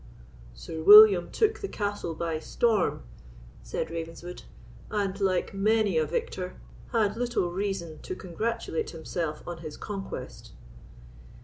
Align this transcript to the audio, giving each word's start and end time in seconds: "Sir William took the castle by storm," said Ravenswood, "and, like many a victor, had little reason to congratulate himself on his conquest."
"Sir 0.55 0.81
William 0.81 1.29
took 1.29 1.59
the 1.59 1.67
castle 1.67 2.15
by 2.15 2.39
storm," 2.39 3.03
said 3.61 3.91
Ravenswood, 3.91 4.41
"and, 4.89 5.21
like 5.21 5.53
many 5.53 5.95
a 5.99 6.07
victor, 6.07 6.59
had 6.91 7.15
little 7.15 7.51
reason 7.51 7.99
to 8.01 8.15
congratulate 8.15 8.89
himself 8.89 9.47
on 9.47 9.59
his 9.59 9.77
conquest." 9.77 10.53